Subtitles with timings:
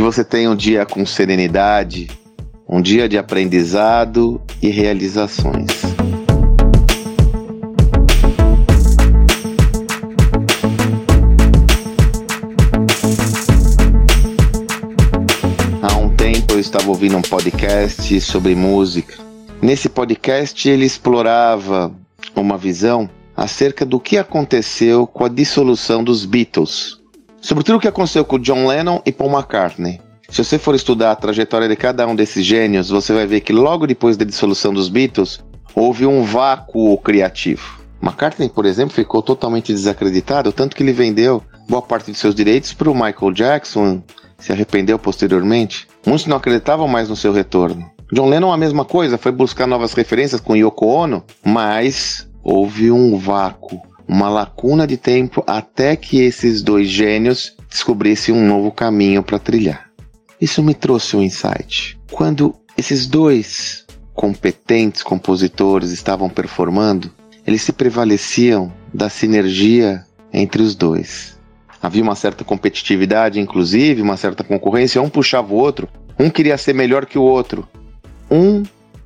[0.00, 2.08] você tenha um dia com serenidade,
[2.68, 5.82] um dia de aprendizado e realizações.
[15.82, 19.16] Há um tempo eu estava ouvindo um podcast sobre música.
[19.60, 21.92] Nesse podcast ele explorava
[22.36, 27.01] uma visão acerca do que aconteceu com a dissolução dos Beatles.
[27.42, 30.00] Sobretudo o que aconteceu com John Lennon e Paul McCartney.
[30.30, 33.52] Se você for estudar a trajetória de cada um desses gênios, você vai ver que
[33.52, 37.80] logo depois da dissolução dos Beatles, houve um vácuo criativo.
[38.00, 42.72] McCartney, por exemplo, ficou totalmente desacreditado, tanto que ele vendeu boa parte de seus direitos
[42.72, 44.02] para o Michael Jackson,
[44.38, 45.88] se arrependeu posteriormente.
[46.06, 47.90] Muitos não acreditavam mais no seu retorno.
[48.12, 53.18] John Lennon a mesma coisa, foi buscar novas referências com Yoko Ono, mas houve um
[53.18, 59.38] vácuo, uma lacuna de tempo até que esses dois gênios descobrissem um novo caminho para
[59.38, 59.90] trilhar.
[60.40, 61.98] Isso me trouxe um insight.
[62.10, 67.10] Quando esses dois competentes compositores estavam performando,
[67.46, 71.38] eles se prevaleciam da sinergia entre os dois.
[71.80, 75.88] Havia uma certa competitividade, inclusive, uma certa concorrência, um puxava o outro,
[76.18, 77.68] um queria ser melhor que o outro.
[78.30, 78.62] Um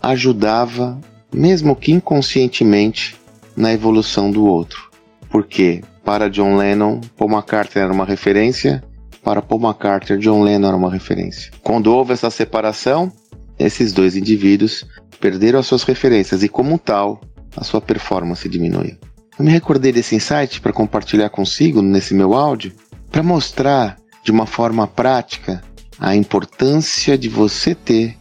[0.00, 0.98] ajudava,
[1.32, 3.16] mesmo que inconscientemente,
[3.56, 4.90] na evolução do outro.
[5.28, 8.82] Porque para John Lennon, Paul McCartney era uma referência,
[9.22, 11.52] para Paul McCartney, John Lennon era uma referência.
[11.62, 13.12] Quando houve essa separação,
[13.58, 14.86] esses dois indivíduos
[15.20, 17.20] perderam as suas referências e, como tal,
[17.56, 18.96] a sua performance diminuiu.
[19.38, 22.72] Eu me recordei desse insight para compartilhar consigo nesse meu áudio,
[23.10, 25.62] para mostrar de uma forma prática
[25.98, 28.16] a importância de você ter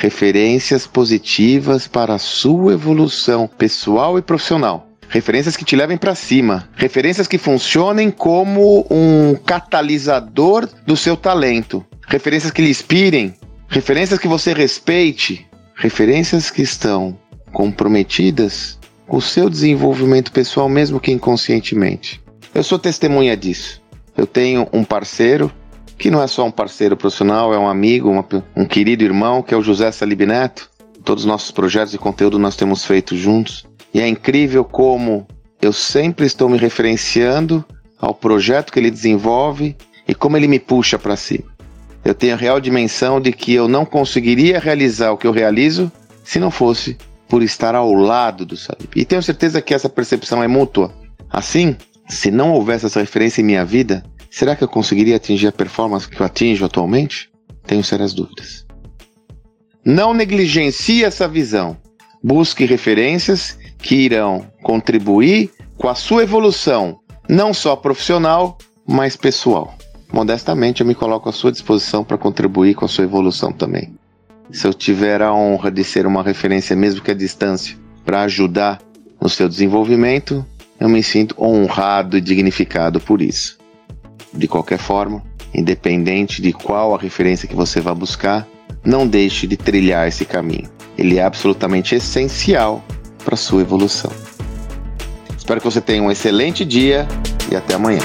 [0.00, 4.88] referências positivas para a sua evolução pessoal e profissional.
[5.10, 11.84] Referências que te levem para cima, referências que funcionem como um catalisador do seu talento,
[12.08, 13.34] referências que lhe inspirem,
[13.68, 17.18] referências que você respeite, referências que estão
[17.52, 22.22] comprometidas com o seu desenvolvimento pessoal, mesmo que inconscientemente.
[22.54, 23.82] Eu sou testemunha disso.
[24.16, 25.52] Eu tenho um parceiro
[26.00, 29.52] que não é só um parceiro profissional, é um amigo, uma, um querido irmão, que
[29.52, 30.70] é o José Salib Neto.
[31.04, 33.66] Todos os nossos projetos de conteúdo nós temos feito juntos.
[33.92, 35.26] E é incrível como
[35.60, 37.62] eu sempre estou me referenciando
[38.00, 39.76] ao projeto que ele desenvolve
[40.08, 41.44] e como ele me puxa para cima.
[42.02, 45.92] Eu tenho a real dimensão de que eu não conseguiria realizar o que eu realizo
[46.24, 46.96] se não fosse
[47.28, 48.90] por estar ao lado do Salib.
[48.96, 50.94] E tenho certeza que essa percepção é mútua.
[51.28, 51.76] Assim,
[52.08, 56.08] se não houvesse essa referência em minha vida, Será que eu conseguiria atingir a performance
[56.08, 57.30] que eu atinjo atualmente?
[57.66, 58.64] Tenho sérias dúvidas.
[59.84, 61.76] Não negligencie essa visão.
[62.22, 69.74] Busque referências que irão contribuir com a sua evolução, não só profissional, mas pessoal.
[70.12, 73.94] Modestamente, eu me coloco à sua disposição para contribuir com a sua evolução também.
[74.50, 78.80] Se eu tiver a honra de ser uma referência, mesmo que à distância, para ajudar
[79.20, 80.44] no seu desenvolvimento,
[80.78, 83.59] eu me sinto honrado e dignificado por isso.
[84.32, 85.22] De qualquer forma,
[85.54, 88.46] independente de qual a referência que você vai buscar,
[88.84, 90.68] não deixe de trilhar esse caminho.
[90.96, 92.84] Ele é absolutamente essencial
[93.24, 94.10] para sua evolução.
[95.36, 97.06] Espero que você tenha um excelente dia
[97.50, 98.00] e até amanhã.